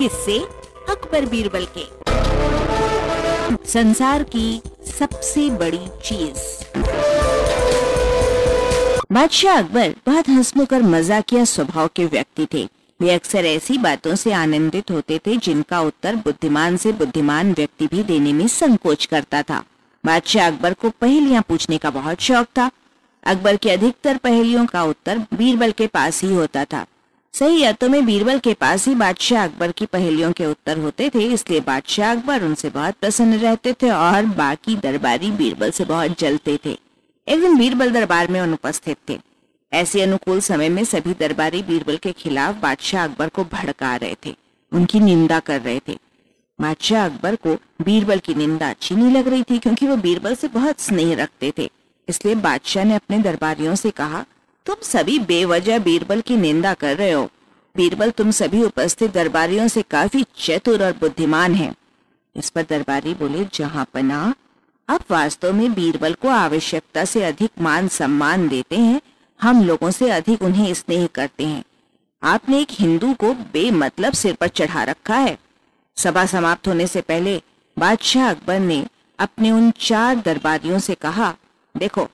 [0.00, 0.38] किससे
[0.90, 1.82] अकबर बीरबल के
[3.68, 4.60] संसार की
[4.98, 6.38] सबसे बड़ी चीज़।
[9.12, 12.68] बादशाह अकबर बहुत हंसमुख और मजाकिया स्वभाव के व्यक्ति थे।
[13.00, 18.02] वे अक्सर ऐसी बातों से आनंदित होते थे जिनका उत्तर बुद्धिमान से बुद्धिमान व्यक्ति भी
[18.02, 19.62] देने में संकोच करता था।
[20.04, 22.70] बादशाह अकबर को पहेलियाँ पूछने का बहुत शौक था।
[23.24, 26.86] अकबर की अधिकतर पहेलियों का उत्तर बीरबल के पास ही होता था।
[27.34, 31.24] सही अर्थों में बीरबल के पास ही बादशाह अकबर की पहेलियों के उत्तर होते थे,
[31.24, 36.58] इसलिए बादशाह अकबर उनसे बहुत प्रसन्न रहते थे और बाकी दरबारी बीरबल से बहुत जलते
[36.64, 36.76] थे।
[37.26, 39.18] एक दिन बीरबल दरबार में अनुपस्थित थे।
[39.72, 44.34] ऐसे अनुकूल समय में सभी दरबारी बीरबल के खिलाफ बादशाह अकबर को भड़का रहे थे।
[44.72, 45.96] उनकी निंदा कर रहे थे।
[46.58, 50.48] बादशाह अकबर को बीरबल की निंदा अच्छी नहीं लग रही थी, क्योंकि वो बीरबल से
[50.48, 51.70] बहुत स्नेह रखते थे।
[52.08, 54.24] इसलिए बादशाह ने अपने दरबारियों से कहा
[54.66, 57.24] तुम सभी बेवजह बीरबल की निंदा कर रहे हो।
[57.76, 61.74] बीरबल तुम सभी उपस्थित दरबारियों से काफ़ी चतुर और बुद्धिमान है।
[62.36, 64.34] इस पर दरबारी बोले, जहाँ पना
[64.88, 69.00] आप वास्तव में बीरबल को आवश्यकता से अधिक मान सम्मान देते हैं,
[69.40, 71.64] हम लोगों से अधिक उन्हें स्नेह करते हैं।
[72.22, 75.38] आपने एक हिंदू को बेमतलब सिर पर चढ़ा रखा है।
[75.96, 77.42] सभा समाप्त होने से पहले
[77.78, 78.86] बादशाह अकबर ने
[79.18, 81.34] अपने उन चार दरबारियों से कहा,
[81.76, 82.08] देखो,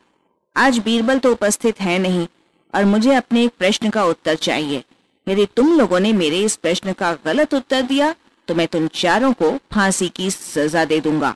[0.57, 2.27] आज बीरबल तो उपस्थित है नहीं
[2.75, 4.83] और मुझे अपने एक प्रश्न का उत्तर चाहिए।
[5.27, 8.15] यदि तुम लोगों ने मेरे इस प्रश्न का गलत उत्तर दिया
[8.49, 11.35] तो मैं तुम चारों को फांसी की सजा दे दूँगा।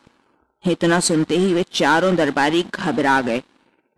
[0.64, 3.42] इतना सुनते ही वे चारों दरबारी घबरा गए।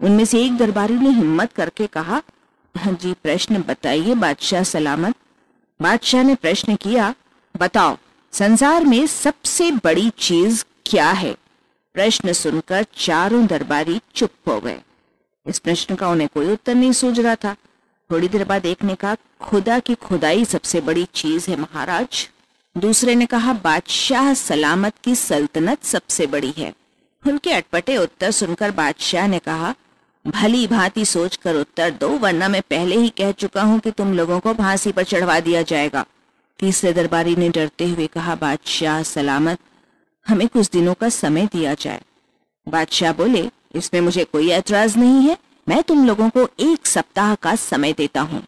[0.00, 2.22] उनमें से एक दरबारी ने हिम्मत करके कहा,
[2.74, 5.14] जी, प्रश्न बताइए, बादशाह सलामत।
[5.80, 7.14] बादशाह ने प्रश्न किया,
[7.54, 7.96] बताओ,
[8.32, 11.34] संसार में सबसे बड़ी चीज़ क्या है?
[11.94, 14.80] प्रश्न सुनकर चारों दरबारी चुप हो गए।
[15.46, 17.56] इस प्रश्न का उन्हें कोई उत्तर नहीं सूझ रहा था।
[18.10, 22.28] थोड़ी देर बाद एक ने कहा, खुदा की खुदाई सबसे बड़ी चीज़ है महाराज।
[22.78, 26.74] दूसरे ने कहा, बादशाह सलामत की सल्तनत सबसे बड़ी है।
[27.26, 29.74] उनके अटपटे उत्तर सुनकर बादशाह ने कहा,
[30.26, 34.14] भली भांति सोच कर उत्तर दो, वरना मैं पहले ही कह चुका हूँ कि तुम
[34.14, 36.04] लोगों को फांसी पर चढ़वा दिया जाएगा।
[36.58, 39.58] तीसरे दरबारी ने डरते हुए कहा, बादशाह सलामत,
[40.28, 42.02] हमें कुछ दिनों का समय दिया जाए।
[42.68, 47.54] बादशाह बोले इसमें मुझे कोई एतराज़ नहीं है। मैं तुम लोगों को एक सप्ताह का
[47.56, 48.42] समय देता हूँ।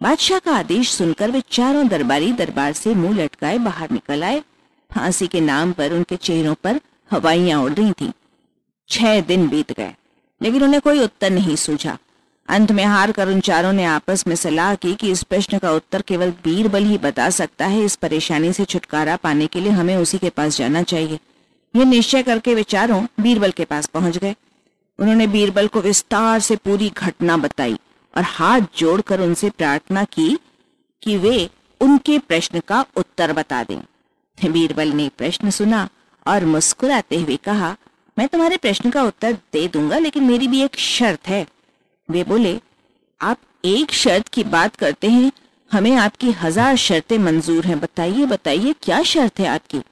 [0.00, 4.42] बादशाह का आदेश सुनकर वे चारों दरबारी दरबार से मुँह लटकाए बाहर निकल आए।
[4.90, 6.80] फांसी के नाम पर उनके चेहरों पर
[7.10, 8.10] हवाइयाँ उड़ रही थी।
[8.88, 9.94] छह दिन बीत गए,
[10.40, 11.96] लेकिन उन्हें कोई उत्तर नहीं सूझा।
[12.48, 15.72] अंत में हार कर उन चारों ने आपस में सलाह की कि इस प्रश्न का
[15.72, 19.96] उत्तर केवल बीरबल ही बता सकता है, इस परेशानी से छुटकारा पाने के लिए हमें
[19.96, 21.18] उसी के पास जाना चाहिए।
[21.74, 24.34] यह निश्चय करके वे चारों बीरबल के पास पहुँच गए।
[25.00, 27.78] उन्होंने बीरबल को विस्तार से पूरी घटना बताई
[28.14, 30.36] और हाथ जोड़कर उनसे प्रार्थना की
[31.02, 31.48] कि वे
[31.80, 33.80] उनके प्रश्न का उत्तर बता दें।
[34.52, 35.88] बीरबल ने प्रश्न सुना
[36.26, 37.76] और मुस्कुराते हुए कहा,
[38.16, 41.46] मैं तुम्हारे प्रश्न का उत्तर दे दूँगा, लेकिन मेरी भी एक शर्त है।
[42.08, 42.58] वे बोले,
[43.20, 45.30] आप एक शर्त की बात करते हैं।
[45.70, 49.82] हमें आपकी हज़ार शर्तें मंजूर हैं। बताइए बताइए, क्या शर्त है आपकी?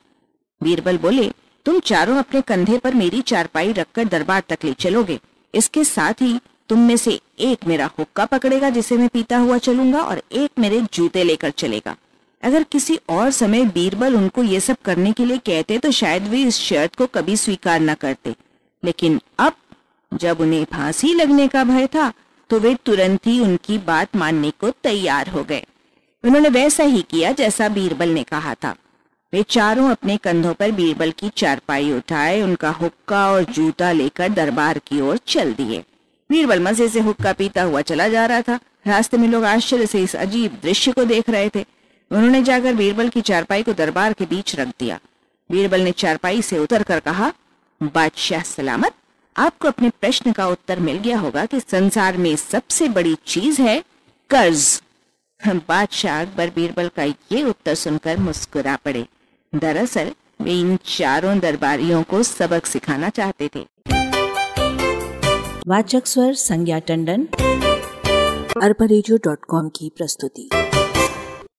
[0.60, 1.30] बीरबल बोले
[1.68, 5.18] तुम चारों अपने कंधे पर मेरी चारपाई रखकर दरबार तक ले चलोगे।
[5.54, 10.02] इसके साथ ही तुम में से एक मेरा हुक्का पकड़ेगा, जिसे मैं पीता हुआ चलूँगा,
[10.02, 11.94] और एक मेरे जूते लेकर चलेगा।
[12.42, 16.42] अगर किसी और समय बीरबल उनको ये सब करने के लिए कहते तो शायद वे
[16.42, 18.34] इस शर्त को कभी स्वीकार न करते।
[18.82, 19.52] लेकिन अब
[20.12, 22.12] जब उन्हें फांसी लगने का भय था
[22.50, 25.64] तो वे तुरंत ही उनकी बात मानने को तैयार हो गए।
[26.24, 28.74] उन्होंने वैसा ही किया जैसा बीरबल ने कहा था।
[29.32, 34.78] वे चारों अपने कंधों पर बीरबल की चारपाई उठाए, उनका हुक्का और जूता लेकर दरबार
[34.78, 35.82] की ओर चल दिए।
[36.30, 40.02] बीरबल मज़े से हुक्का पीता हुआ चला जा रहा था। रास्ते में लोग आश्चर्य से
[40.02, 41.64] इस अजीब दृश्य को देख रहे थे।
[42.10, 44.98] उन्होंने जाकर बीरबल की चारपाई को दरबार के बीच रख दिया।
[45.50, 47.32] बीरबल ने चारपाई से उतर कर कहा,
[47.80, 48.94] बादशाह सलामत,
[49.36, 53.82] आपको अपने प्रश्न का उत्तर मिल गया होगा कि संसार में सबसे बड़ी चीज़ है
[54.30, 54.80] कर्ज।
[55.40, 59.06] बादशाह अकबर बीरबल का ये उत्तर सुनकर मुस्कुरा पड़े।
[59.54, 60.10] दरअसल,
[60.42, 63.66] वे इन चारों दरबारियों को सबक सिखाना चाहते थे।
[65.68, 67.28] वाचक स्वर संज्ञा टंडन
[68.62, 68.86] अरबा
[69.68, 70.67] की प्रस्तुति।